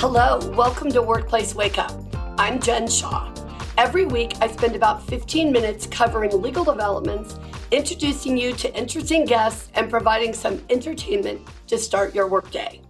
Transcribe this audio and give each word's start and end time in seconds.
Hello, 0.00 0.38
welcome 0.50 0.92
to 0.92 1.02
Workplace 1.02 1.56
Wake 1.56 1.76
Up. 1.76 1.90
I'm 2.38 2.60
Jen 2.60 2.86
Shaw. 2.86 3.34
Every 3.76 4.06
week, 4.06 4.34
I 4.40 4.46
spend 4.46 4.76
about 4.76 5.04
15 5.08 5.50
minutes 5.50 5.88
covering 5.88 6.40
legal 6.40 6.62
developments, 6.62 7.36
introducing 7.72 8.36
you 8.36 8.52
to 8.52 8.72
interesting 8.76 9.24
guests, 9.24 9.72
and 9.74 9.90
providing 9.90 10.32
some 10.32 10.64
entertainment 10.70 11.40
to 11.66 11.76
start 11.76 12.14
your 12.14 12.28
workday. 12.28 12.80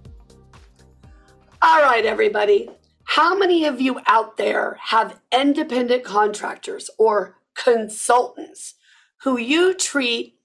All 1.62 1.80
right, 1.80 2.04
everybody. 2.04 2.68
How 3.04 3.34
many 3.34 3.64
of 3.64 3.80
you 3.80 4.02
out 4.06 4.36
there 4.36 4.76
have 4.78 5.18
independent 5.32 6.04
contractors 6.04 6.90
or 6.98 7.38
consultants 7.54 8.74
who 9.22 9.38
you 9.38 9.72
treat 9.72 10.38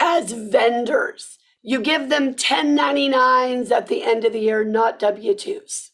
as 0.00 0.32
vendors? 0.32 1.36
You 1.62 1.80
give 1.80 2.08
them 2.08 2.34
1099s 2.34 3.70
at 3.70 3.86
the 3.86 4.02
end 4.02 4.24
of 4.24 4.32
the 4.32 4.40
year, 4.40 4.64
not 4.64 4.98
W 4.98 5.32
2s. 5.32 5.90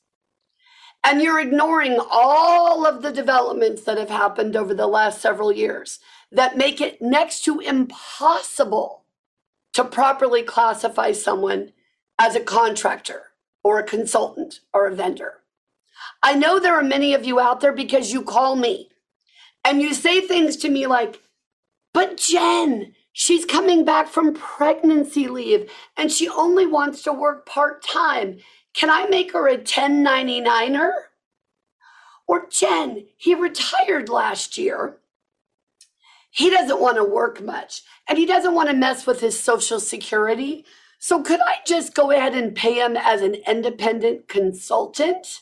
And 1.05 1.23
you're 1.23 1.41
ignoring 1.41 1.99
all 2.11 2.87
of 2.87 3.03
the 3.03 3.13
developments 3.13 3.85
that 3.85 3.99
have 3.99 4.11
happened 4.11 4.57
over 4.57 4.75
the 4.75 4.87
last 4.87 5.21
several 5.21 5.53
years 5.53 6.01
that 6.33 6.57
make 6.57 6.81
it 6.81 7.01
next 7.01 7.45
to 7.45 7.61
impossible 7.61 9.05
to 9.75 9.85
properly 9.85 10.43
classify 10.43 11.13
someone 11.13 11.73
as 12.19 12.35
a 12.35 12.41
contractor 12.41 13.25
or 13.63 13.79
a 13.79 13.85
consultant 13.85 14.61
or 14.73 14.87
a 14.87 14.95
vendor. 14.95 15.35
I 16.23 16.35
know 16.35 16.59
there 16.59 16.75
are 16.75 16.83
many 16.83 17.15
of 17.15 17.25
you 17.25 17.39
out 17.39 17.61
there 17.61 17.73
because 17.73 18.13
you 18.13 18.23
call 18.23 18.57
me 18.57 18.89
and 19.65 19.81
you 19.81 19.95
say 19.95 20.21
things 20.21 20.57
to 20.59 20.71
me 20.71 20.87
like, 20.87 21.21
but 21.93 22.17
Jen, 22.17 22.95
she's 23.19 23.45
coming 23.45 23.85
back 23.85 24.07
from 24.07 24.33
pregnancy 24.33 25.27
leave 25.27 25.69
and 25.97 26.11
she 26.11 26.29
only 26.29 26.67
wants 26.67 27.03
to 27.03 27.13
work 27.13 27.45
part 27.47 27.83
time. 27.83 28.39
Can 28.75 28.91
I 28.91 29.07
make 29.09 29.33
her 29.33 29.49
a 29.49 29.59
1099er? 29.59 30.93
Or 32.29 32.47
Jen, 32.49 33.07
he 33.17 33.35
retired 33.35 34.09
last 34.09 34.57
year. 34.57 34.99
He 36.31 36.49
doesn't 36.49 36.81
want 36.81 36.97
to 36.97 37.05
work 37.05 37.43
much 37.43 37.83
and 38.09 38.19
he 38.19 38.25
doesn't 38.25 38.55
want 38.55 38.71
to 38.71 38.77
mess 38.77 39.05
with 39.05 39.21
his 39.21 39.39
social 39.39 39.81
security. 39.81 40.65
So 41.01 41.21
could 41.21 41.41
I 41.41 41.57
just 41.67 41.95
go 41.95 42.13
ahead 42.13 42.35
and 42.35 42.55
pay 42.55 42.75
him 42.75 42.97
as 42.97 43.21
an 43.23 43.35
independent 43.49 44.29
consultant? 44.29 45.41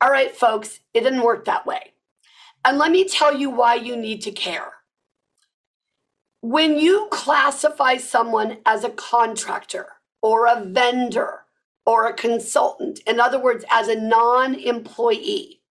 All 0.00 0.10
right, 0.10 0.34
folks, 0.34 0.80
it 0.94 1.02
didn't 1.02 1.24
work 1.24 1.44
that 1.44 1.66
way. 1.66 1.92
And 2.64 2.78
let 2.78 2.90
me 2.90 3.04
tell 3.06 3.36
you 3.36 3.50
why 3.50 3.74
you 3.74 3.96
need 3.96 4.22
to 4.22 4.32
care. 4.32 4.73
When 6.44 6.78
you 6.78 7.08
classify 7.10 7.96
someone 7.96 8.58
as 8.66 8.84
a 8.84 8.90
contractor 8.90 9.86
or 10.20 10.46
a 10.46 10.62
vendor 10.62 11.46
or 11.86 12.06
a 12.06 12.12
consultant, 12.12 13.00
in 13.06 13.18
other 13.18 13.38
words, 13.38 13.64
as 13.70 13.88
a 13.88 13.98
non 13.98 14.54
employee, 14.54 15.62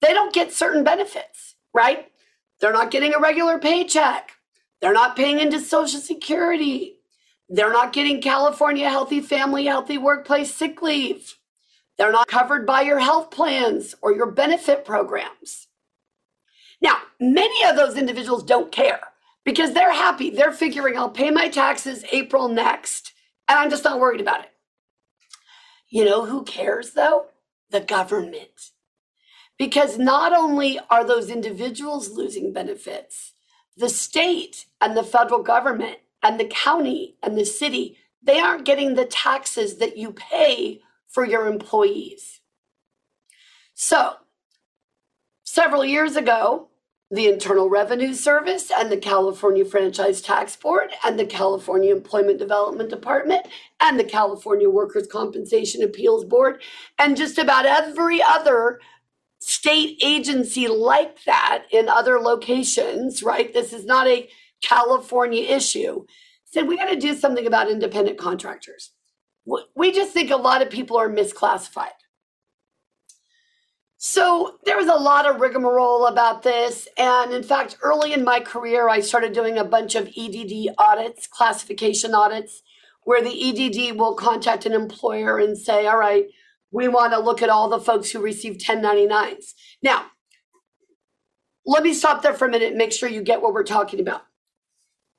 they 0.00 0.14
don't 0.14 0.32
get 0.32 0.52
certain 0.52 0.84
benefits, 0.84 1.56
right? 1.74 2.12
They're 2.60 2.72
not 2.72 2.92
getting 2.92 3.12
a 3.12 3.18
regular 3.18 3.58
paycheck. 3.58 4.36
They're 4.80 4.92
not 4.92 5.16
paying 5.16 5.40
into 5.40 5.58
Social 5.58 5.98
Security. 5.98 7.00
They're 7.48 7.72
not 7.72 7.92
getting 7.92 8.22
California 8.22 8.88
Healthy 8.88 9.22
Family 9.22 9.64
Healthy 9.64 9.98
Workplace 9.98 10.54
Sick 10.54 10.80
Leave. 10.80 11.34
They're 11.96 12.12
not 12.12 12.28
covered 12.28 12.64
by 12.64 12.82
your 12.82 13.00
health 13.00 13.32
plans 13.32 13.96
or 14.00 14.14
your 14.14 14.30
benefit 14.30 14.84
programs. 14.84 15.66
Now, 16.80 16.98
many 17.18 17.68
of 17.68 17.74
those 17.74 17.96
individuals 17.96 18.44
don't 18.44 18.70
care 18.70 19.00
because 19.48 19.72
they're 19.72 19.94
happy. 19.94 20.28
They're 20.28 20.52
figuring 20.52 20.98
I'll 20.98 21.08
pay 21.08 21.30
my 21.30 21.48
taxes 21.48 22.04
April 22.12 22.50
next, 22.50 23.14
and 23.48 23.58
I'm 23.58 23.70
just 23.70 23.82
not 23.82 23.98
worried 23.98 24.20
about 24.20 24.44
it. 24.44 24.50
You 25.88 26.04
know 26.04 26.26
who 26.26 26.44
cares 26.44 26.90
though? 26.90 27.28
The 27.70 27.80
government. 27.80 28.72
Because 29.56 29.96
not 29.96 30.34
only 30.34 30.78
are 30.90 31.02
those 31.02 31.30
individuals 31.30 32.10
losing 32.10 32.52
benefits, 32.52 33.32
the 33.74 33.88
state 33.88 34.66
and 34.82 34.94
the 34.94 35.02
federal 35.02 35.42
government 35.42 35.96
and 36.22 36.38
the 36.38 36.44
county 36.44 37.16
and 37.22 37.34
the 37.34 37.46
city, 37.46 37.96
they 38.22 38.38
aren't 38.38 38.66
getting 38.66 38.96
the 38.96 39.06
taxes 39.06 39.78
that 39.78 39.96
you 39.96 40.12
pay 40.12 40.82
for 41.06 41.24
your 41.24 41.46
employees. 41.46 42.42
So, 43.72 44.16
several 45.42 45.86
years 45.86 46.16
ago, 46.16 46.68
the 47.10 47.26
Internal 47.26 47.70
Revenue 47.70 48.12
Service 48.12 48.70
and 48.70 48.92
the 48.92 48.96
California 48.96 49.64
Franchise 49.64 50.20
Tax 50.20 50.56
Board 50.56 50.90
and 51.04 51.18
the 51.18 51.24
California 51.24 51.94
Employment 51.94 52.38
Development 52.38 52.90
Department 52.90 53.46
and 53.80 53.98
the 53.98 54.04
California 54.04 54.68
Workers' 54.68 55.06
Compensation 55.06 55.82
Appeals 55.82 56.24
Board 56.24 56.60
and 56.98 57.16
just 57.16 57.38
about 57.38 57.64
every 57.64 58.22
other 58.22 58.78
state 59.40 59.98
agency 60.02 60.68
like 60.68 61.24
that 61.24 61.64
in 61.70 61.88
other 61.88 62.18
locations, 62.20 63.22
right? 63.22 63.54
This 63.54 63.72
is 63.72 63.86
not 63.86 64.06
a 64.06 64.28
California 64.60 65.44
issue, 65.44 66.04
said 66.44 66.68
we 66.68 66.76
got 66.76 66.90
to 66.90 66.96
do 66.96 67.14
something 67.14 67.46
about 67.46 67.70
independent 67.70 68.18
contractors. 68.18 68.90
We 69.74 69.92
just 69.92 70.12
think 70.12 70.30
a 70.30 70.36
lot 70.36 70.60
of 70.60 70.68
people 70.68 70.98
are 70.98 71.08
misclassified. 71.08 71.88
So 74.00 74.58
there 74.64 74.76
was 74.76 74.86
a 74.86 74.94
lot 74.94 75.28
of 75.28 75.40
rigmarole 75.40 76.06
about 76.06 76.44
this. 76.44 76.86
And 76.96 77.32
in 77.32 77.42
fact, 77.42 77.76
early 77.82 78.12
in 78.12 78.24
my 78.24 78.38
career, 78.38 78.88
I 78.88 79.00
started 79.00 79.32
doing 79.32 79.58
a 79.58 79.64
bunch 79.64 79.96
of 79.96 80.08
EDD 80.16 80.74
audits, 80.78 81.26
classification 81.26 82.14
audits, 82.14 82.62
where 83.02 83.20
the 83.20 83.90
EDD 83.90 83.98
will 83.98 84.14
contact 84.14 84.66
an 84.66 84.72
employer 84.72 85.38
and 85.38 85.58
say, 85.58 85.88
all 85.88 85.98
right, 85.98 86.26
we 86.70 86.86
want 86.86 87.12
to 87.12 87.18
look 87.18 87.42
at 87.42 87.48
all 87.48 87.68
the 87.68 87.80
folks 87.80 88.10
who 88.10 88.20
receive 88.20 88.58
1099s. 88.58 89.54
Now, 89.82 90.06
let 91.66 91.82
me 91.82 91.92
stop 91.92 92.22
there 92.22 92.34
for 92.34 92.46
a 92.46 92.50
minute 92.50 92.68
and 92.68 92.78
make 92.78 92.92
sure 92.92 93.08
you 93.08 93.22
get 93.22 93.42
what 93.42 93.52
we're 93.52 93.64
talking 93.64 93.98
about. 93.98 94.22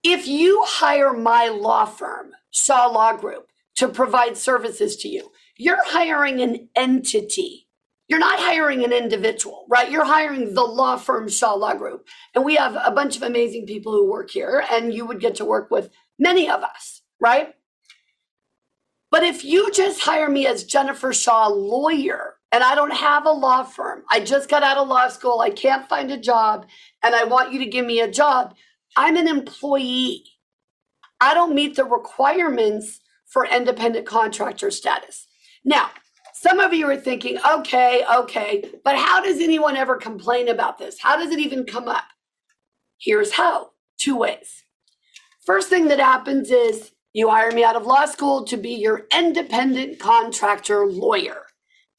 If 0.04 0.26
you 0.26 0.64
hire 0.66 1.12
my 1.12 1.50
law 1.50 1.84
firm, 1.84 2.32
Shaw 2.50 2.88
Law 2.88 3.18
Group, 3.18 3.48
to 3.76 3.90
provide 3.90 4.38
services 4.38 4.96
to 4.98 5.10
you, 5.10 5.32
you're 5.58 5.84
hiring 5.84 6.42
an 6.42 6.70
entity. 6.76 7.69
You're 8.10 8.20
not 8.20 8.40
hiring 8.40 8.84
an 8.84 8.92
individual, 8.92 9.66
right? 9.70 9.90
You're 9.90 10.04
hiring 10.04 10.56
the 10.56 10.64
law 10.64 10.98
firm 10.98 11.30
Shaw 11.30 11.54
Law 11.54 11.76
Group. 11.76 12.08
And 12.34 12.44
we 12.44 12.56
have 12.56 12.76
a 12.84 12.92
bunch 12.92 13.16
of 13.16 13.22
amazing 13.22 13.68
people 13.68 13.92
who 13.92 14.10
work 14.10 14.32
here, 14.32 14.66
and 14.72 14.92
you 14.92 15.06
would 15.06 15.20
get 15.20 15.36
to 15.36 15.46
work 15.46 15.70
with 15.70 15.92
many 16.18 16.50
of 16.50 16.64
us, 16.64 17.02
right? 17.22 17.54
But 19.12 19.24
if 19.24 19.46
you 19.46 19.72
just 19.72 20.02
hire 20.02 20.30
me 20.30 20.48
as 20.48 20.64
Jennifer 20.64 21.14
Shaw 21.14 21.48
lawyer, 21.48 22.36
and 22.52 22.64
I 22.64 22.74
don't 22.74 22.94
have 22.94 23.28
a 23.28 23.32
law 23.32 23.64
firm, 23.64 24.04
I 24.10 24.22
just 24.22 24.50
got 24.50 24.64
out 24.64 24.78
of 24.78 24.88
law 24.88 25.08
school, 25.10 25.40
I 25.40 25.52
can't 25.52 25.88
find 25.88 26.12
a 26.12 26.18
job, 26.18 26.66
and 27.04 27.14
I 27.14 27.26
want 27.26 27.54
you 27.54 27.60
to 27.60 27.66
give 27.68 27.86
me 27.86 28.00
a 28.00 28.12
job, 28.12 28.56
I'm 28.98 29.18
an 29.18 29.28
employee. 29.28 30.24
I 31.22 31.36
don't 31.36 31.54
meet 31.54 31.76
the 31.76 31.86
requirements 31.86 33.02
for 33.28 33.46
independent 33.46 34.08
contractor 34.08 34.72
status. 34.72 35.28
Now, 35.64 35.92
some 36.42 36.62
of 36.62 36.74
you 36.74 36.90
are 36.90 36.96
thinking, 36.96 37.38
okay, 37.46 38.06
okay, 38.10 38.64
but 38.86 38.96
how 38.96 39.22
does 39.22 39.42
anyone 39.42 39.76
ever 39.76 39.98
complain 39.98 40.48
about 40.48 40.78
this? 40.78 40.98
How 40.98 41.18
does 41.18 41.32
it 41.34 41.40
even 41.40 41.66
come 41.66 41.90
up? 41.90 42.06
Here's 42.98 43.34
how 43.34 43.72
two 43.98 44.16
ways. 44.16 44.64
First 45.46 45.68
thing 45.68 45.90
that 45.90 46.00
happens 46.00 46.50
is 46.50 46.92
you 47.12 47.30
hire 47.30 47.52
me 47.52 47.66
out 47.66 47.76
of 47.76 47.86
law 47.86 48.06
school 48.06 48.46
to 48.46 48.56
be 48.56 48.70
your 48.70 49.06
independent 49.14 50.00
contractor 50.00 50.86
lawyer, 50.86 51.42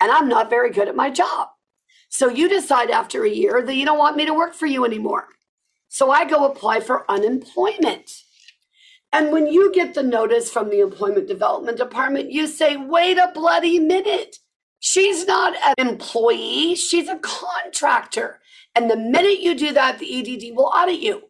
and 0.01 0.11
I'm 0.11 0.27
not 0.27 0.49
very 0.49 0.71
good 0.71 0.89
at 0.89 0.97
my 0.97 1.11
job. 1.11 1.49
So 2.09 2.31
you 2.31 2.49
decide 2.49 2.91
after 2.91 3.25
a 3.27 3.31
year 3.31 3.61
that 3.61 3.77
you 3.77 3.85
don't 3.85 3.99
want 3.99 4.17
me 4.17 4.25
to 4.25 4.33
work 4.33 4.55
for 4.55 4.65
you 4.65 4.87
anymore. 4.87 5.29
So 5.89 6.11
I 6.11 6.25
go 6.25 6.47
apply 6.47 6.81
for 6.81 7.05
unemployment. 7.11 8.11
And 9.13 9.33
when 9.33 9.49
you 9.49 9.73
get 9.73 9.95
the 9.95 10.03
notice 10.03 10.51
from 10.51 10.71
the 10.71 10.81
Employment 10.81 11.27
Development 11.27 11.77
Department, 11.77 12.31
you 12.31 12.47
say, 12.47 12.77
wait 12.77 13.19
a 13.19 13.33
bloody 13.35 13.79
minute. 13.79 14.37
She's 14.79 15.27
not 15.27 15.55
an 15.67 15.89
employee, 15.89 16.75
she's 16.75 17.09
a 17.09 17.19
contractor. 17.19 18.41
And 18.75 18.91
the 18.91 18.97
minute 18.97 19.41
you 19.41 19.55
do 19.55 19.73
that, 19.73 19.99
the 19.99 20.21
EDD 20.21 20.57
will 20.57 20.73
audit 20.75 21.01
you. 21.01 21.25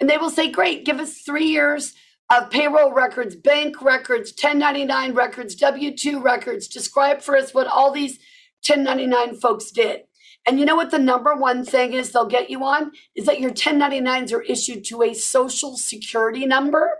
And 0.00 0.10
they 0.10 0.18
will 0.18 0.30
say, 0.30 0.50
great, 0.50 0.84
give 0.84 0.98
us 0.98 1.20
three 1.20 1.46
years 1.46 1.94
of 2.30 2.50
payroll 2.50 2.92
records, 2.92 3.36
bank 3.36 3.80
records, 3.80 4.30
1099 4.30 5.14
records, 5.14 5.54
W 5.54 5.96
2 5.96 6.20
records. 6.20 6.68
Describe 6.68 7.22
for 7.22 7.36
us 7.36 7.54
what 7.54 7.66
all 7.66 7.92
these 7.92 8.18
1099 8.66 9.36
folks 9.36 9.70
did. 9.70 10.02
And 10.46 10.58
you 10.58 10.64
know 10.64 10.76
what 10.76 10.90
the 10.90 10.98
number 10.98 11.34
one 11.34 11.64
thing 11.64 11.92
is 11.92 12.10
they'll 12.10 12.26
get 12.26 12.50
you 12.50 12.64
on? 12.64 12.92
Is 13.14 13.26
that 13.26 13.40
your 13.40 13.50
1099s 13.50 14.32
are 14.32 14.42
issued 14.42 14.84
to 14.86 15.02
a 15.02 15.14
social 15.14 15.76
security 15.76 16.46
number 16.46 16.98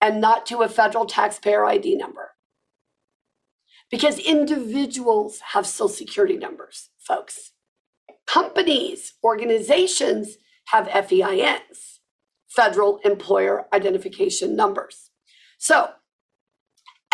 and 0.00 0.20
not 0.20 0.46
to 0.46 0.62
a 0.62 0.68
federal 0.68 1.06
taxpayer 1.06 1.64
ID 1.64 1.96
number. 1.96 2.30
Because 3.90 4.18
individuals 4.18 5.40
have 5.52 5.66
social 5.66 5.88
security 5.88 6.36
numbers, 6.36 6.90
folks. 6.98 7.52
Companies, 8.26 9.14
organizations 9.22 10.36
have 10.66 10.88
FEINs, 10.88 12.00
federal 12.48 12.98
employer 13.04 13.66
identification 13.72 14.56
numbers. 14.56 15.10
So, 15.58 15.90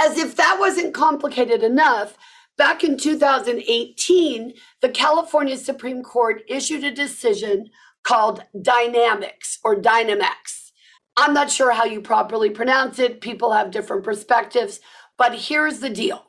as 0.01 0.17
if 0.17 0.37
that 0.37 0.57
wasn't 0.59 0.95
complicated 0.95 1.63
enough, 1.63 2.17
Back 2.59 2.85
in 2.85 2.99
2018, 2.99 4.53
the 4.83 4.89
California 4.91 5.57
Supreme 5.57 6.03
Court 6.03 6.43
issued 6.47 6.85
a 6.85 6.91
decision 6.91 7.71
called 8.05 8.43
Dynamex 8.55 9.59
or 9.65 9.75
Dynamax. 9.75 10.62
I'm 11.17 11.35
not 11.35 11.51
sure 11.51 11.73
how 11.73 11.85
you 11.85 12.01
properly 12.01 12.51
pronounce 12.51 12.99
it. 12.99 13.21
People 13.21 13.53
have 13.53 13.71
different 13.71 14.05
perspectives, 14.05 14.81
but 15.19 15.35
here's 15.35 15.81
the 15.81 15.91
deal. 15.91 16.27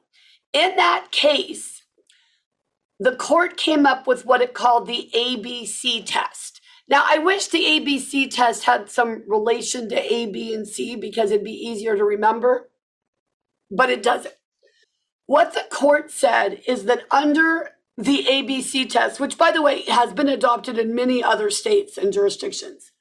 In 0.53 0.75
that 0.75 1.07
case, 1.11 1.83
the 2.99 3.15
court 3.15 3.57
came 3.57 3.85
up 3.85 4.07
with 4.07 4.25
what 4.25 4.41
it 4.41 4.53
called 4.53 4.87
the 4.87 5.09
ABC 5.13 6.03
test. 6.05 6.61
Now, 6.87 7.03
I 7.05 7.17
wish 7.17 7.47
the 7.47 7.63
ABC 7.65 8.29
test 8.29 8.63
had 8.63 8.89
some 8.89 9.23
relation 9.27 9.89
to 9.89 10.13
A, 10.13 10.25
B, 10.27 10.53
and 10.53 10.67
C 10.67 10.95
because 10.95 11.31
it'd 11.31 11.43
be 11.43 11.51
easier 11.51 11.97
to 11.97 12.03
remember, 12.03 12.69
but 13.69 13.89
it 13.89 14.03
doesn't. 14.03 14.35
What 15.25 15.53
the 15.53 15.65
court 15.69 16.11
said 16.11 16.61
is 16.65 16.85
that 16.85 17.03
under 17.11 17.71
the 17.97 18.25
ABC 18.29 18.89
test, 18.89 19.19
which 19.19 19.37
by 19.37 19.51
the 19.51 19.61
way 19.61 19.81
has 19.83 20.13
been 20.13 20.29
adopted 20.29 20.77
in 20.77 20.95
many 20.95 21.21
other 21.21 21.49
states 21.49 21.97
and 21.97 22.13
jurisdictions, 22.13 22.92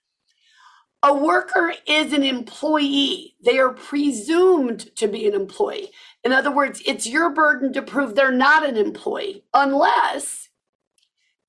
a 1.03 1.15
worker 1.15 1.75
is 1.87 2.13
an 2.13 2.23
employee. 2.23 3.35
They 3.45 3.59
are 3.59 3.73
presumed 3.73 4.95
to 4.97 5.09
be 5.09 5.27
an 5.27 5.35
employee. 5.35 5.91
In 6.25 6.33
other 6.33 6.53
words, 6.53 6.83
it's 6.87 7.09
your 7.09 7.31
burden 7.31 7.73
to 7.73 7.83
prove 7.83 8.15
they're 8.15 8.31
not 8.31 8.69
an 8.69 8.77
employee 8.77 9.45
unless 9.53 10.51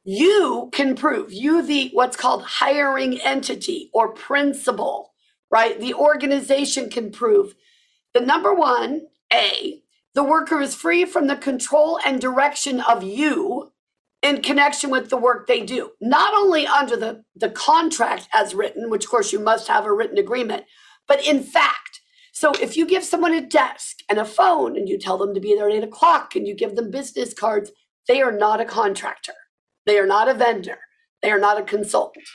you 0.03 0.69
can 0.73 0.95
prove 0.95 1.31
you 1.31 1.61
the 1.61 1.89
what's 1.94 2.17
called 2.17 2.44
hiring 2.44 3.21
entity 3.21 3.89
or 3.94 4.13
principal, 4.13 5.13
right? 5.51 5.79
The 5.79 5.94
organization 5.94 6.89
can 6.89 7.11
prove 7.11 7.55
the 8.13 8.21
number 8.21 8.53
1, 8.53 9.01
A, 9.33 9.81
the 10.15 10.23
worker 10.23 10.61
is 10.61 10.75
free 10.75 11.05
from 11.05 11.27
the 11.27 11.35
control 11.35 12.00
and 12.05 12.21
direction 12.21 12.81
of 12.81 13.03
you 13.03 13.73
in 14.24 14.42
connection 14.42 14.90
with 14.90 15.10
the 15.10 15.18
work 15.18 15.46
they 15.46 15.62
do, 15.62 15.92
not 16.02 16.34
only 16.34 16.66
under 16.66 16.96
the, 16.96 17.24
the 17.36 17.50
contract 17.50 18.30
as 18.34 18.56
written, 18.56 18.90
which 18.90 19.04
of 19.04 19.12
course 19.12 19.34
you 19.34 19.40
must 19.40 19.68
have 19.68 19.86
a 19.86 19.94
written 19.94 20.18
agreement, 20.18 20.64
but 21.08 21.24
in 21.28 21.44
fact. 21.44 22.00
So 22.31 22.54
if 22.54 22.75
you 22.75 22.88
give 22.88 23.04
someone 23.04 23.34
a 23.34 23.46
desk 23.46 23.98
and 24.10 24.18
a 24.18 24.25
phone 24.25 24.75
and 24.75 24.90
you 24.90 24.98
tell 24.98 25.18
them 25.18 25.36
to 25.36 25.40
be 25.42 25.54
there 25.54 25.70
at 25.70 25.75
eight 25.75 25.84
o'clock 25.84 26.36
and 26.36 26.48
you 26.48 26.56
give 26.56 26.75
them 26.75 26.90
business 26.90 27.34
cards, 27.34 27.72
they 28.08 28.22
are 28.22 28.31
not 28.31 28.62
a 28.62 28.66
contractor. 28.66 29.34
They 29.86 30.00
are 30.00 30.08
not 30.08 30.30
a 30.30 30.34
vendor. 30.34 30.80
They 31.22 31.30
are 31.30 31.40
not 31.40 31.60
a 31.60 31.64
consultant. 31.64 32.25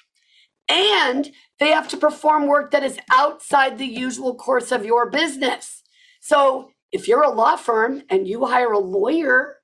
And 0.69 1.31
they 1.59 1.71
have 1.71 1.89
to 1.89 1.97
perform 1.97 2.47
work 2.47 2.71
that 2.71 2.85
is 2.85 2.99
outside 3.11 3.79
the 3.79 3.87
usual 3.87 4.35
course 4.35 4.71
of 4.71 4.85
your 4.85 5.11
business. 5.11 5.83
So 6.21 6.71
if 6.93 7.09
you're 7.09 7.23
a 7.23 7.31
law 7.31 7.57
firm 7.57 8.03
and 8.11 8.29
you 8.29 8.47
hire 8.47 8.73
a 8.73 8.79
lawyer 8.79 9.57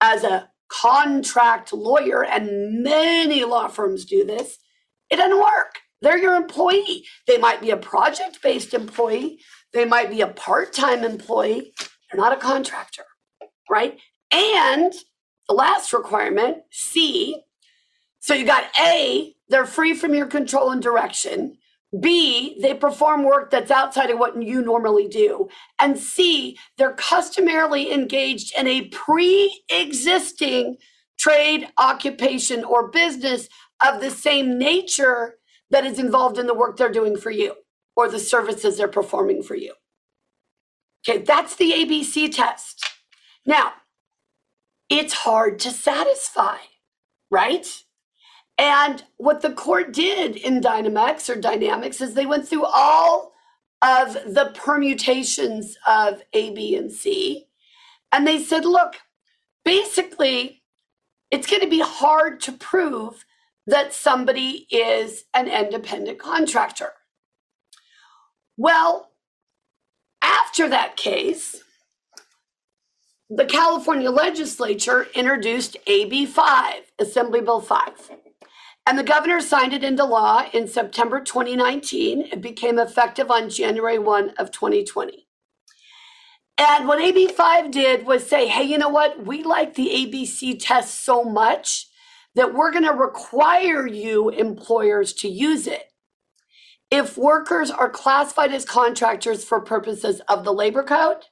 as 0.00 0.24
a 0.24 0.50
contract 0.68 1.72
lawyer, 1.72 2.24
and 2.24 2.82
many 2.82 3.44
law 3.44 3.68
firms 3.68 4.04
do 4.04 4.24
this, 4.24 4.58
it 5.10 5.16
doesn't 5.16 5.38
work. 5.38 5.80
They're 6.02 6.18
your 6.18 6.36
employee. 6.36 7.04
They 7.26 7.38
might 7.38 7.60
be 7.60 7.70
a 7.70 7.76
project 7.76 8.42
based 8.42 8.74
employee, 8.74 9.40
they 9.72 9.84
might 9.84 10.10
be 10.10 10.20
a 10.20 10.28
part 10.28 10.72
time 10.72 11.04
employee. 11.04 11.72
They're 11.78 12.20
not 12.20 12.32
a 12.32 12.40
contractor, 12.40 13.04
right? 13.68 13.98
And 14.30 14.92
the 15.48 15.54
last 15.54 15.92
requirement, 15.92 16.58
C, 16.70 17.42
so 18.20 18.34
you 18.34 18.44
got 18.44 18.64
A, 18.80 19.34
they're 19.48 19.66
free 19.66 19.94
from 19.94 20.14
your 20.14 20.26
control 20.26 20.70
and 20.70 20.82
direction. 20.82 21.58
B, 22.00 22.58
they 22.60 22.74
perform 22.74 23.24
work 23.24 23.50
that's 23.50 23.70
outside 23.70 24.10
of 24.10 24.18
what 24.18 24.40
you 24.42 24.62
normally 24.62 25.08
do. 25.08 25.48
And 25.80 25.98
C, 25.98 26.58
they're 26.78 26.94
customarily 26.94 27.92
engaged 27.92 28.56
in 28.58 28.66
a 28.66 28.82
pre 28.88 29.62
existing 29.70 30.76
trade, 31.18 31.68
occupation, 31.78 32.64
or 32.64 32.90
business 32.90 33.48
of 33.86 34.00
the 34.00 34.10
same 34.10 34.58
nature 34.58 35.36
that 35.70 35.86
is 35.86 35.98
involved 35.98 36.38
in 36.38 36.46
the 36.46 36.54
work 36.54 36.76
they're 36.76 36.90
doing 36.92 37.16
for 37.16 37.30
you 37.30 37.54
or 37.96 38.08
the 38.08 38.18
services 38.18 38.76
they're 38.76 38.88
performing 38.88 39.42
for 39.42 39.54
you. 39.56 39.74
Okay, 41.08 41.18
that's 41.22 41.56
the 41.56 41.72
ABC 41.72 42.34
test. 42.34 42.84
Now, 43.46 43.72
it's 44.88 45.14
hard 45.14 45.58
to 45.60 45.70
satisfy, 45.70 46.58
right? 47.30 47.66
And 48.58 49.04
what 49.18 49.42
the 49.42 49.52
court 49.52 49.92
did 49.92 50.36
in 50.36 50.60
Dynamax 50.60 51.28
or 51.28 51.40
Dynamex 51.40 52.00
is 52.00 52.14
they 52.14 52.26
went 52.26 52.48
through 52.48 52.64
all 52.64 53.32
of 53.82 54.14
the 54.14 54.52
permutations 54.54 55.76
of 55.86 56.22
A, 56.32 56.54
B, 56.54 56.74
and 56.74 56.90
C. 56.90 57.46
And 58.12 58.26
they 58.26 58.38
said, 58.42 58.64
look, 58.64 58.96
basically, 59.64 60.62
it's 61.30 61.46
going 61.46 61.62
to 61.62 61.68
be 61.68 61.80
hard 61.80 62.40
to 62.40 62.52
prove 62.52 63.26
that 63.66 63.92
somebody 63.92 64.66
is 64.70 65.24
an 65.34 65.48
independent 65.48 66.18
contractor. 66.18 66.92
Well, 68.56 69.10
after 70.22 70.68
that 70.68 70.96
case, 70.96 71.62
the 73.28 73.44
California 73.44 74.10
legislature 74.10 75.08
introduced 75.14 75.76
AB 75.86 76.26
5, 76.26 76.74
Assembly 76.98 77.40
Bill 77.40 77.60
5. 77.60 78.10
And 78.88 78.96
the 78.96 79.02
governor 79.02 79.40
signed 79.40 79.72
it 79.72 79.82
into 79.82 80.04
law 80.04 80.44
in 80.52 80.68
September 80.68 81.20
2019. 81.20 82.28
It 82.32 82.40
became 82.40 82.78
effective 82.78 83.32
on 83.32 83.50
January 83.50 83.98
1 83.98 84.34
of 84.38 84.52
2020. 84.52 85.26
And 86.58 86.86
what 86.86 87.00
AB5 87.00 87.70
did 87.72 88.06
was 88.06 88.26
say, 88.26 88.46
hey, 88.46 88.62
you 88.62 88.78
know 88.78 88.88
what? 88.88 89.26
We 89.26 89.42
like 89.42 89.74
the 89.74 89.88
ABC 89.88 90.56
test 90.60 91.04
so 91.04 91.24
much 91.24 91.88
that 92.36 92.54
we're 92.54 92.70
going 92.70 92.84
to 92.84 92.92
require 92.92 93.86
you 93.86 94.30
employers 94.30 95.12
to 95.14 95.28
use 95.28 95.66
it. 95.66 95.90
If 96.90 97.18
workers 97.18 97.70
are 97.70 97.90
classified 97.90 98.52
as 98.52 98.64
contractors 98.64 99.44
for 99.44 99.60
purposes 99.60 100.20
of 100.28 100.44
the 100.44 100.52
labor 100.52 100.84
code, 100.84 101.24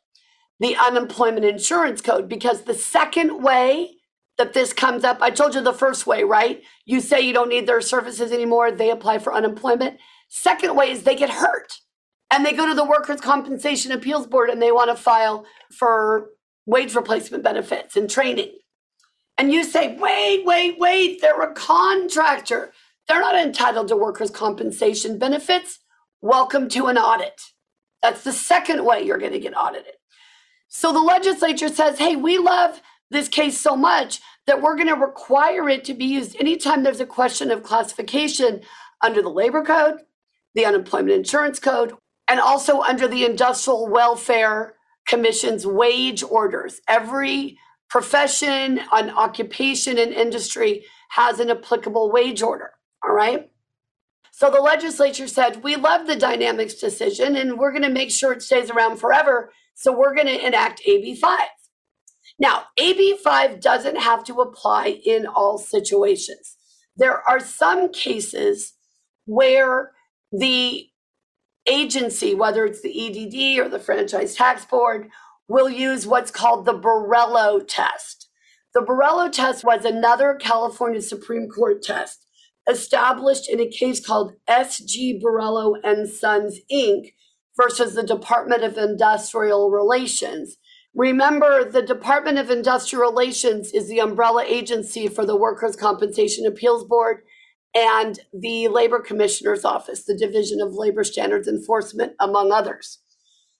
the 0.59 0.77
unemployment 0.77 1.45
insurance 1.45 2.01
code, 2.01 2.29
because 2.29 2.63
the 2.63 2.75
second 2.75 3.43
way 3.43 3.93
that 4.39 4.53
this 4.53 4.73
comes 4.73 5.05
up. 5.05 5.19
I 5.21 5.31
told 5.31 5.55
you 5.55 5.63
the 5.63 5.73
first 5.73 6.07
way, 6.07 6.25
right? 6.25 6.63
You 6.85 7.01
say 7.01 7.21
you 7.21 7.33
don't 7.33 7.49
need 7.49 7.67
their 7.67 7.81
services 7.81 8.33
anymore, 8.33 8.73
they 8.73 8.91
apply 8.91 9.19
for 9.19 9.35
unemployment. 9.35 9.99
Second 10.29 10.75
way 10.75 10.91
is 10.91 11.03
they 11.03 11.15
get 11.17 11.31
hurt 11.31 11.73
and 12.33 12.45
they 12.45 12.53
go 12.53 12.67
to 12.67 12.75
the 12.75 12.85
Workers' 12.85 13.21
Compensation 13.21 13.93
Appeals 13.93 14.27
Board 14.27 14.51
and 14.51 14.61
they 14.61 14.73
want 14.73 14.91
to 14.91 15.01
file 15.01 15.47
for 15.71 16.31
wage 16.67 16.95
replacement 16.95 17.45
benefits 17.45 17.97
and 17.97 18.11
training. 18.11 18.51
And 19.39 19.53
you 19.53 19.65
say, 19.65 19.97
wait, 19.97 20.45
wait, 20.45 20.79
wait, 20.79 21.21
they're 21.21 21.41
a 21.43 21.55
contractor. 21.55 22.73
They're 23.07 23.21
not 23.21 23.35
entitled 23.37 23.89
to 23.89 23.97
workers' 23.97 24.31
compensation 24.31 25.19
benefits. 25.19 25.81
Welcome 26.21 26.69
to 26.71 26.87
an 26.87 26.99
audit. 26.99 27.41
That's 28.03 28.25
the 28.25 28.33
second 28.33 28.85
way 28.85 29.03
you're 29.03 29.19
going 29.19 29.33
to 29.33 29.41
get 29.41 29.57
audited. 29.57 29.95
So 30.69 30.93
the 30.93 31.01
legislature 31.01 31.69
says, 31.69 31.99
hey, 31.99 32.17
we 32.17 32.39
love 32.39 32.81
this 33.11 33.29
case 33.29 33.61
so 33.61 33.77
much 33.77 34.21
that 34.47 34.61
we're 34.61 34.77
going 34.77 34.89
to 34.89 34.95
require 34.95 35.69
it 35.69 35.85
to 35.85 35.95
be 35.95 36.05
used 36.05 36.37
anytime 36.39 36.83
there's 36.83 37.01
a 37.01 37.07
question 37.07 37.51
of 37.51 37.63
classification 37.63 38.61
under 39.03 39.23
the 39.23 39.31
labor 39.31 39.63
code, 39.63 40.01
the 40.55 40.65
unemployment 40.65 41.13
insurance 41.13 41.59
code, 41.59 41.95
and 42.29 42.41
also 42.41 42.81
under 42.81 43.07
the 43.09 43.25
Industrial 43.25 43.87
Welfare 43.87 44.75
Commission's 45.07 45.67
wage 45.67 46.23
orders. 46.23 46.81
Every 46.89 47.59
profession, 47.91 48.81
an 48.93 49.11
occupation, 49.11 49.99
and 49.99 50.13
industry 50.13 50.85
has 51.11 51.39
an 51.39 51.51
applicable 51.51 52.11
wage 52.11 52.43
order. 52.43 52.71
All 53.05 53.15
right. 53.15 53.51
So 54.33 54.51
the 54.51 54.61
legislature 54.61 55.29
said, 55.29 55.63
we 55.63 55.77
love 55.77 56.07
the 56.07 56.17
Dynamex 56.17 56.81
decision 56.81 57.37
and 57.37 57.57
we're 57.57 57.71
going 57.71 57.85
to 57.85 57.89
make 57.89 58.11
sure 58.11 58.33
it 58.33 58.43
stays 58.43 58.69
around 58.69 58.97
forever. 58.97 59.53
So 59.75 59.97
we're 59.97 60.15
going 60.15 60.27
to 60.27 60.45
enact 60.45 60.83
AB 60.85 61.15
5. 61.15 61.39
Now, 62.39 62.65
AB5 62.79 63.61
doesn't 63.61 63.97
have 63.97 64.25
to 64.25 64.41
apply 64.41 65.01
in 65.05 65.27
all 65.27 65.59
situations. 65.59 66.57
There 66.97 67.23
are 67.29 67.41
some 67.41 67.93
cases 67.93 68.75
where 69.27 69.93
the 70.33 70.89
agency, 71.67 72.35
whether 72.35 72.65
it's 72.65 72.83
the 72.83 73.07
EDD 73.07 73.65
or 73.65 73.69
the 73.69 73.79
Franchise 73.79 74.35
Tax 74.35 74.65
Board, 74.65 75.09
will 75.49 75.69
use 75.69 76.07
what's 76.07 76.31
called 76.31 76.65
the 76.65 76.75
Borello 76.75 77.63
test. 77.67 78.29
The 78.75 78.81
Borello 78.81 79.31
test 79.31 79.65
was 79.65 79.85
another 79.85 80.35
California 80.35 81.01
Supreme 81.01 81.49
Court 81.49 81.83
test 81.83 82.27
established 82.69 83.49
in 83.49 83.61
a 83.61 83.69
case 83.69 84.05
called 84.05 84.33
SG 84.49 85.21
Borello 85.23 85.75
and 85.85 86.09
Sons 86.09 86.59
Inc. 86.73 87.13
versus 87.57 87.95
the 87.95 88.03
Department 88.03 88.65
of 88.65 88.79
Industrial 88.79 89.71
Relations. 89.71 90.57
Remember, 90.95 91.65
the 91.65 91.83
Department 91.83 92.39
of 92.39 92.51
Industrial 92.51 93.03
Relations 93.03 93.73
is 93.73 93.89
the 93.89 93.99
umbrella 93.99 94.45
agency 94.47 95.09
for 95.09 95.27
the 95.27 95.37
Workers' 95.37 95.75
Compensation 95.75 96.47
Appeals 96.47 96.85
Board 96.85 97.23
and 97.75 98.21
the 98.33 98.69
Labor 98.69 99.01
Commissioner's 99.01 99.65
Office, 99.65 100.05
the 100.05 100.17
Division 100.17 100.61
of 100.61 100.75
Labor 100.75 101.03
Standards 101.03 101.49
Enforcement, 101.49 102.13
among 102.21 102.53
others. 102.53 103.01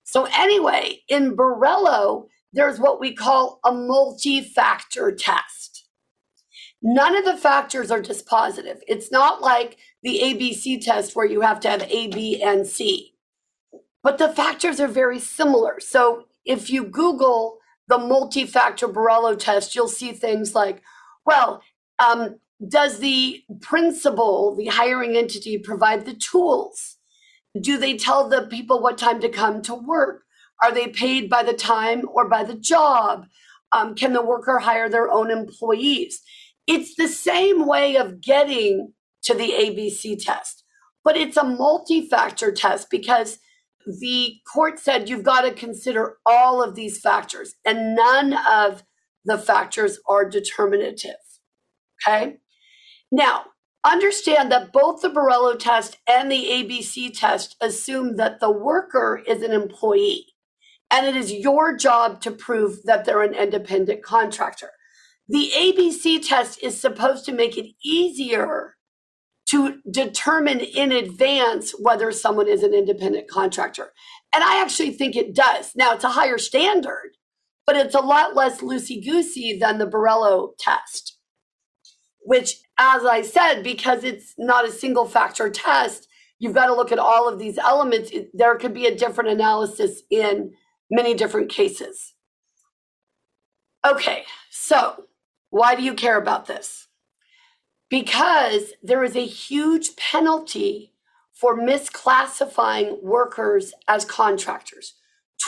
So, 0.05 0.29
anyway, 0.37 1.01
in 1.09 1.37
Borello, 1.37 2.27
there's 2.53 2.79
what 2.79 3.01
we 3.01 3.13
call 3.13 3.59
a 3.65 3.73
multi 3.73 4.41
factor 4.41 5.11
test. 5.11 5.89
None 6.81 7.17
of 7.17 7.25
the 7.25 7.37
factors 7.37 7.91
are 7.91 8.03
dispositive. 8.03 8.79
It's 8.87 9.11
not 9.11 9.41
like 9.41 9.79
the 10.05 10.21
ABC 10.23 10.85
test 10.85 11.17
where 11.17 11.27
you 11.27 11.41
have 11.41 11.59
to 11.61 11.71
have 11.71 11.83
A, 11.83 12.07
B, 12.09 12.41
and 12.41 12.65
C. 12.65 13.15
But 14.05 14.19
the 14.19 14.29
factors 14.29 14.79
are 14.79 14.87
very 14.87 15.19
similar. 15.19 15.81
So 15.81 16.27
if 16.45 16.71
you 16.71 16.85
Google 16.85 17.59
the 17.89 17.99
multi 17.99 18.47
factor 18.47 18.89
Borello 18.89 19.39
test, 19.39 19.75
you'll 19.75 19.89
see 19.89 20.13
things 20.13 20.55
like, 20.55 20.83
well, 21.27 21.63
um, 21.99 22.37
does 22.67 22.99
the 22.99 23.43
principal, 23.61 24.55
the 24.55 24.67
hiring 24.67 25.17
entity, 25.17 25.59
provide 25.59 26.07
the 26.07 26.15
tools? 26.15 26.97
Do 27.61 27.77
they 27.79 27.97
tell 27.97 28.29
the 28.29 28.43
people 28.43 28.81
what 28.81 28.99
time 28.99 29.21
to 29.21 29.29
come 29.29 29.63
to 29.63 29.75
work? 29.75 30.23
Are 30.63 30.73
they 30.73 30.89
paid 30.89 31.29
by 31.29 31.43
the 31.43 31.53
time 31.53 32.09
or 32.13 32.29
by 32.29 32.43
the 32.45 32.55
job? 32.55 33.27
Um, 33.73 33.95
can 33.95 34.13
the 34.13 34.25
worker 34.25 34.61
hire 34.61 34.89
their 34.89 35.11
own 35.11 35.31
employees? 35.31 36.21
It's 36.67 36.95
the 36.95 37.09
same 37.09 37.67
way 37.67 37.97
of 37.97 38.21
getting 38.21 38.93
to 39.23 39.35
the 39.35 39.51
ABC 39.51 40.23
test, 40.25 40.65
but 41.03 41.17
it's 41.17 41.37
a 41.37 41.45
multi 41.45 42.09
factor 42.09 42.53
test 42.53 42.89
because 42.91 43.39
the 43.87 44.37
court 44.53 44.79
said 44.79 45.09
you've 45.09 45.23
got 45.23 45.43
to 45.43 45.53
consider 45.53 46.19
all 46.27 46.63
of 46.63 46.75
these 46.75 47.01
factors, 47.01 47.55
and 47.65 47.95
none 47.95 48.35
of 48.51 48.85
the 49.25 49.39
factors 49.39 49.99
are 50.09 50.29
determinative. 50.29 51.17
Okay. 52.07 52.37
Now, 53.11 53.47
understand 53.85 54.51
that 54.51 54.73
both 54.73 55.03
the 55.03 55.09
Borello 55.09 55.59
test 55.59 55.99
and 56.09 56.31
the 56.31 56.47
ABC 56.47 57.19
test 57.19 57.57
assume 57.61 58.17
that 58.17 58.41
the 58.41 58.51
worker 58.51 59.23
is 59.27 59.43
an 59.43 59.53
employee, 59.53 60.27
and 60.91 61.07
it 61.07 61.17
is 61.17 61.33
your 61.33 61.77
job 61.77 62.21
to 62.23 62.31
prove 62.31 62.83
that 62.85 63.05
they're 63.05 63.23
an 63.23 63.35
independent 63.35 64.03
contractor. 64.03 64.71
The 65.29 65.51
ABC 65.57 66.27
test 66.27 66.63
is 66.63 66.79
supposed 66.79 67.25
to 67.27 67.33
make 67.33 67.57
it 67.57 67.73
easier 67.83 68.77
to 69.47 69.81
determine 69.91 70.61
in 70.61 70.91
advance 70.93 71.73
whether 71.79 72.11
someone 72.13 72.49
is 72.49 72.63
an 72.63 72.75
independent 72.75 73.29
contractor. 73.29 73.93
And 74.35 74.43
I 74.43 74.61
actually 74.61 74.93
think 74.93 75.17
it 75.17 75.35
does. 75.35 75.73
Now, 75.77 75.93
it's 75.93 76.05
a 76.05 76.11
higher 76.11 76.39
standard, 76.39 77.17
but 77.67 77.77
it's 77.77 77.95
a 77.95 78.01
lot 78.01 78.35
less 78.35 78.61
loosey 78.61 79.05
goosey 79.05 79.59
than 79.59 79.79
the 79.79 79.87
Borello 79.87 80.53
test, 80.59 81.19
which, 82.21 82.57
as 82.79 83.05
I 83.05 83.23
said, 83.23 83.63
because 83.63 84.03
it's 84.03 84.35
not 84.39 84.67
a 84.67 84.73
single 84.73 85.07
factor 85.07 85.51
test, 85.51 86.09
you've 86.39 86.55
got 86.55 86.67
to 86.67 86.75
look 86.75 86.91
at 86.91 86.99
all 86.99 87.29
of 87.29 87.39
these 87.39 87.59
elements. 87.59 88.11
There 88.33 88.57
could 88.57 88.75
be 88.75 88.87
a 88.87 88.97
different 88.97 89.31
analysis 89.31 90.03
in 90.11 90.53
many 90.91 91.15
different 91.15 91.51
cases. 91.51 92.15
Okay, 93.87 94.25
so 94.51 95.05
why 95.51 95.75
do 95.75 95.83
you 95.83 95.95
care 95.95 96.17
about 96.17 96.47
this? 96.47 96.89
Because 97.95 98.73
there 98.83 99.05
is 99.05 99.15
a 99.15 99.25
huge 99.25 99.95
penalty 99.95 100.93
for 101.33 101.57
misclassifying 101.57 103.01
workers 103.01 103.73
as 103.87 104.05
contractors. 104.05 104.95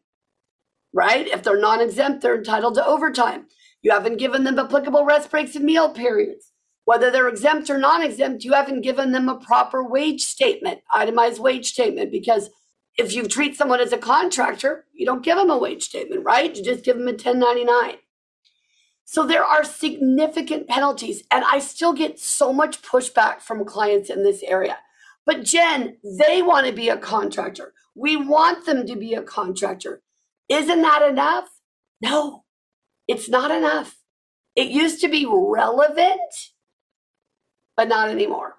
right? 0.94 1.28
If 1.28 1.44
they're 1.44 1.60
non 1.60 1.82
exempt, 1.82 2.22
they're 2.22 2.38
entitled 2.38 2.76
to 2.76 2.86
overtime. 2.86 3.48
You 3.82 3.92
haven't 3.92 4.18
given 4.18 4.44
them 4.44 4.60
applicable 4.60 5.06
rest 5.06 5.32
breaks 5.32 5.56
and 5.56 5.66
meal 5.66 5.90
periods. 5.90 6.52
Whether 6.86 7.12
they're 7.12 7.28
exempt 7.28 7.70
or 7.70 7.78
non 7.78 8.04
exempt, 8.04 8.44
you 8.44 8.54
haven't 8.54 8.82
given 8.82 9.12
them 9.12 9.30
a 9.30 9.40
proper 9.40 9.84
wage 9.84 10.22
statement, 10.22 10.82
itemized 10.94 11.40
wage 11.40 11.68
statement, 11.68 12.12
because 12.12 12.50
if 12.98 13.14
you 13.14 13.28
treat 13.28 13.56
someone 13.56 13.80
as 13.80 13.94
a 13.94 13.98
contractor, 13.98 14.86
you 14.94 15.06
don't 15.06 15.24
give 15.24 15.38
them 15.38 15.52
a 15.52 15.58
wage 15.58 15.84
statement, 15.84 16.24
right? 16.26 16.56
You 16.56 16.64
just 16.64 16.84
give 16.84 16.98
them 16.98 17.08
a 17.08 17.12
1099. 17.12 17.98
So 19.06 19.26
there 19.26 19.44
are 19.46 19.64
significant 19.64 20.68
penalties, 20.68 21.24
and 21.32 21.46
I 21.46 21.60
still 21.60 21.94
get 21.94 22.20
so 22.20 22.52
much 22.52 22.82
pushback 22.82 23.42
from 23.42 23.64
clients 23.64 24.10
in 24.10 24.24
this 24.24 24.44
area. 24.44 24.78
But 25.26 25.44
Jen, 25.44 25.98
they 26.04 26.42
want 26.42 26.68
to 26.68 26.74
be 26.74 26.90
a 26.90 26.98
contractor. 26.98 27.74
We 27.96 28.18
want 28.18 28.66
them 28.66 28.86
to 28.86 28.96
be 28.96 29.14
a 29.14 29.22
contractor. 29.22 30.02
Isn't 30.50 30.82
that 30.82 31.02
enough? 31.10 31.50
No, 32.02 32.44
it's 33.08 33.30
not 33.30 33.52
enough. 33.52 33.98
It 34.56 34.70
used 34.70 35.02
to 35.02 35.08
be 35.08 35.26
relevant, 35.30 36.22
but 37.76 37.88
not 37.88 38.10
anymore. 38.10 38.56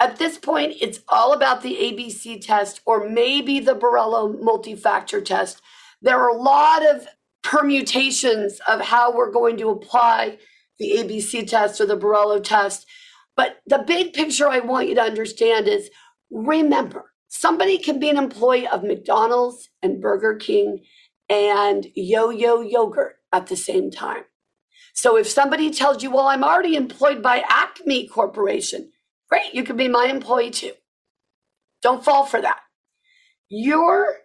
At 0.00 0.16
this 0.16 0.38
point, 0.38 0.76
it's 0.80 1.00
all 1.08 1.32
about 1.34 1.62
the 1.62 1.74
ABC 1.74 2.44
test 2.44 2.80
or 2.86 3.08
maybe 3.08 3.60
the 3.60 3.74
Borello 3.74 4.40
multi 4.42 4.74
factor 4.74 5.20
test. 5.20 5.60
There 6.00 6.18
are 6.18 6.30
a 6.30 6.42
lot 6.42 6.86
of 6.86 7.06
permutations 7.42 8.60
of 8.66 8.80
how 8.80 9.14
we're 9.14 9.30
going 9.30 9.58
to 9.58 9.68
apply 9.68 10.38
the 10.78 10.92
ABC 10.92 11.46
test 11.46 11.80
or 11.80 11.86
the 11.86 11.98
Borello 11.98 12.42
test. 12.42 12.86
But 13.36 13.60
the 13.66 13.78
big 13.78 14.14
picture 14.14 14.48
I 14.48 14.60
want 14.60 14.88
you 14.88 14.94
to 14.94 15.02
understand 15.02 15.68
is 15.68 15.90
remember, 16.30 17.09
Somebody 17.32 17.78
can 17.78 18.00
be 18.00 18.10
an 18.10 18.18
employee 18.18 18.66
of 18.66 18.82
McDonald's 18.82 19.70
and 19.82 20.00
Burger 20.00 20.34
King 20.34 20.80
and 21.28 21.86
Yo 21.94 22.30
Yo 22.30 22.60
Yogurt 22.60 23.18
at 23.32 23.46
the 23.46 23.56
same 23.56 23.92
time. 23.92 24.24
So 24.94 25.16
if 25.16 25.28
somebody 25.28 25.70
tells 25.70 26.02
you, 26.02 26.10
well, 26.10 26.26
I'm 26.26 26.42
already 26.42 26.74
employed 26.74 27.22
by 27.22 27.44
Acme 27.48 28.08
Corporation, 28.08 28.90
great, 29.28 29.54
you 29.54 29.62
can 29.62 29.76
be 29.76 29.86
my 29.86 30.06
employee 30.06 30.50
too. 30.50 30.72
Don't 31.82 32.04
fall 32.04 32.26
for 32.26 32.42
that. 32.42 32.58
You're 33.48 34.16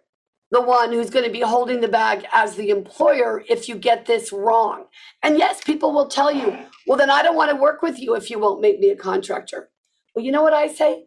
the 0.50 0.60
one 0.60 0.92
who's 0.92 1.10
going 1.10 1.24
to 1.24 1.30
be 1.30 1.40
holding 1.40 1.80
the 1.80 1.88
bag 1.88 2.26
as 2.32 2.56
the 2.56 2.70
employer 2.70 3.44
if 3.48 3.68
you 3.68 3.76
get 3.76 4.06
this 4.06 4.32
wrong. 4.32 4.86
And 5.22 5.38
yes, 5.38 5.62
people 5.62 5.92
will 5.92 6.08
tell 6.08 6.32
you, 6.32 6.58
well, 6.88 6.98
then 6.98 7.10
I 7.10 7.22
don't 7.22 7.36
want 7.36 7.50
to 7.50 7.56
work 7.56 7.82
with 7.82 8.00
you 8.00 8.16
if 8.16 8.30
you 8.30 8.40
won't 8.40 8.60
make 8.60 8.80
me 8.80 8.90
a 8.90 8.96
contractor. 8.96 9.70
Well, 10.12 10.24
you 10.24 10.32
know 10.32 10.42
what 10.42 10.54
I 10.54 10.66
say? 10.66 11.04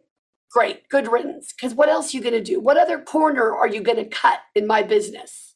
Great, 0.52 0.88
good 0.88 1.10
riddance. 1.10 1.52
Because 1.52 1.74
what 1.74 1.88
else 1.88 2.12
are 2.12 2.16
you 2.16 2.22
going 2.22 2.34
to 2.34 2.42
do? 2.42 2.60
What 2.60 2.76
other 2.76 3.00
corner 3.00 3.54
are 3.54 3.68
you 3.68 3.80
going 3.80 3.98
to 3.98 4.04
cut 4.04 4.40
in 4.54 4.66
my 4.66 4.82
business? 4.82 5.54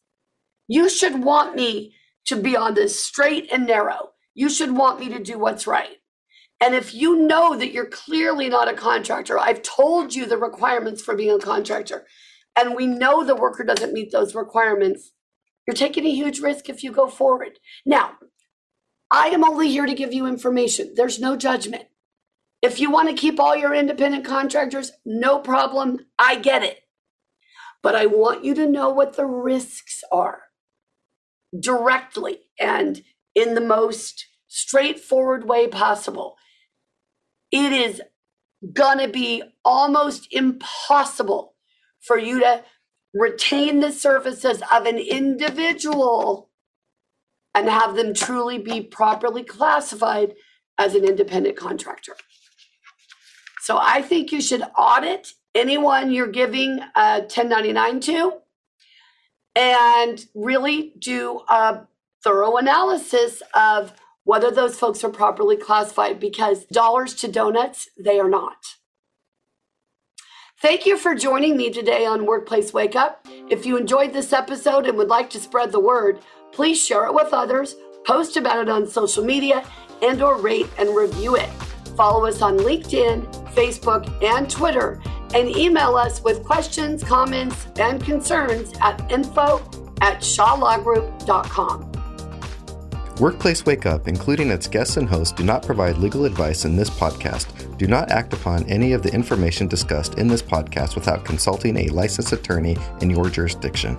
You 0.68 0.88
should 0.88 1.24
want 1.24 1.56
me 1.56 1.94
to 2.26 2.36
be 2.36 2.56
on 2.56 2.74
this 2.74 2.98
straight 2.98 3.52
and 3.52 3.66
narrow. 3.66 4.10
You 4.34 4.48
should 4.48 4.76
want 4.76 5.00
me 5.00 5.08
to 5.10 5.18
do 5.22 5.38
what's 5.38 5.66
right. 5.66 5.98
And 6.60 6.74
if 6.74 6.94
you 6.94 7.16
know 7.16 7.56
that 7.56 7.72
you're 7.72 7.86
clearly 7.86 8.48
not 8.48 8.72
a 8.72 8.74
contractor, 8.74 9.38
I've 9.38 9.62
told 9.62 10.14
you 10.14 10.26
the 10.26 10.38
requirements 10.38 11.02
for 11.02 11.14
being 11.14 11.32
a 11.32 11.38
contractor, 11.38 12.06
and 12.56 12.74
we 12.74 12.86
know 12.86 13.24
the 13.24 13.36
worker 13.36 13.64
doesn't 13.64 13.92
meet 13.92 14.12
those 14.12 14.34
requirements, 14.34 15.12
you're 15.66 15.74
taking 15.74 16.06
a 16.06 16.14
huge 16.14 16.40
risk 16.40 16.68
if 16.68 16.82
you 16.82 16.92
go 16.92 17.08
forward. 17.08 17.58
Now, 17.84 18.12
I 19.10 19.28
am 19.28 19.44
only 19.44 19.68
here 19.68 19.86
to 19.86 19.94
give 19.94 20.12
you 20.12 20.26
information. 20.26 20.94
There's 20.96 21.20
no 21.20 21.36
judgment. 21.36 21.84
If 22.64 22.80
you 22.80 22.90
want 22.90 23.10
to 23.10 23.14
keep 23.14 23.38
all 23.38 23.54
your 23.54 23.74
independent 23.74 24.24
contractors, 24.24 24.90
no 25.04 25.38
problem. 25.38 25.98
I 26.18 26.36
get 26.36 26.62
it. 26.62 26.80
But 27.82 27.94
I 27.94 28.06
want 28.06 28.42
you 28.42 28.54
to 28.54 28.66
know 28.66 28.88
what 28.88 29.18
the 29.18 29.26
risks 29.26 30.02
are 30.10 30.44
directly 31.60 32.38
and 32.58 33.02
in 33.34 33.52
the 33.52 33.60
most 33.60 34.26
straightforward 34.48 35.46
way 35.46 35.68
possible. 35.68 36.36
It 37.52 37.70
is 37.70 38.00
going 38.72 38.98
to 38.98 39.08
be 39.08 39.42
almost 39.62 40.28
impossible 40.30 41.56
for 42.00 42.18
you 42.18 42.40
to 42.40 42.64
retain 43.12 43.80
the 43.80 43.92
services 43.92 44.62
of 44.72 44.86
an 44.86 44.96
individual 44.96 46.48
and 47.54 47.68
have 47.68 47.94
them 47.94 48.14
truly 48.14 48.56
be 48.56 48.80
properly 48.80 49.44
classified 49.44 50.32
as 50.78 50.94
an 50.94 51.04
independent 51.04 51.56
contractor. 51.58 52.16
So 53.64 53.78
I 53.80 54.02
think 54.02 54.30
you 54.30 54.42
should 54.42 54.62
audit 54.76 55.32
anyone 55.54 56.12
you're 56.12 56.26
giving 56.26 56.80
uh, 56.94 57.16
a 57.16 57.20
1099 57.20 58.00
to 58.00 58.32
and 59.56 60.22
really 60.34 60.92
do 60.98 61.40
a 61.48 61.86
thorough 62.22 62.58
analysis 62.58 63.42
of 63.54 63.94
whether 64.24 64.50
those 64.50 64.78
folks 64.78 65.02
are 65.02 65.08
properly 65.08 65.56
classified 65.56 66.20
because 66.20 66.66
dollars 66.66 67.14
to 67.14 67.28
donuts, 67.28 67.88
they 67.98 68.20
are 68.20 68.28
not. 68.28 68.76
Thank 70.60 70.84
you 70.84 70.98
for 70.98 71.14
joining 71.14 71.56
me 71.56 71.70
today 71.70 72.04
on 72.04 72.26
Workplace 72.26 72.74
Wake 72.74 72.96
Up. 72.96 73.26
If 73.48 73.64
you 73.64 73.78
enjoyed 73.78 74.12
this 74.12 74.34
episode 74.34 74.86
and 74.86 74.98
would 74.98 75.08
like 75.08 75.30
to 75.30 75.40
spread 75.40 75.72
the 75.72 75.80
word, 75.80 76.18
please 76.52 76.78
share 76.78 77.06
it 77.06 77.14
with 77.14 77.32
others, 77.32 77.76
post 78.04 78.36
about 78.36 78.58
it 78.58 78.68
on 78.68 78.86
social 78.86 79.24
media, 79.24 79.66
and 80.02 80.20
or 80.20 80.36
rate 80.36 80.68
and 80.76 80.94
review 80.94 81.36
it. 81.36 81.48
Follow 81.96 82.26
us 82.26 82.42
on 82.42 82.58
LinkedIn, 82.58 83.24
Facebook, 83.54 84.22
and 84.22 84.50
Twitter, 84.50 85.00
and 85.34 85.48
email 85.48 85.96
us 85.96 86.22
with 86.22 86.44
questions, 86.44 87.02
comments, 87.02 87.66
and 87.76 88.02
concerns 88.02 88.72
at 88.80 89.10
info 89.10 89.58
at 90.00 90.20
shawlawgroup.com. 90.20 91.90
Workplace 93.20 93.64
Wake 93.64 93.86
Up, 93.86 94.08
including 94.08 94.50
its 94.50 94.66
guests 94.66 94.96
and 94.96 95.08
hosts, 95.08 95.32
do 95.32 95.44
not 95.44 95.64
provide 95.64 95.98
legal 95.98 96.24
advice 96.24 96.64
in 96.64 96.74
this 96.74 96.90
podcast. 96.90 97.78
Do 97.78 97.86
not 97.86 98.10
act 98.10 98.32
upon 98.32 98.68
any 98.68 98.92
of 98.92 99.04
the 99.04 99.14
information 99.14 99.68
discussed 99.68 100.18
in 100.18 100.26
this 100.26 100.42
podcast 100.42 100.96
without 100.96 101.24
consulting 101.24 101.76
a 101.76 101.88
licensed 101.90 102.32
attorney 102.32 102.76
in 103.00 103.10
your 103.10 103.30
jurisdiction. 103.30 103.96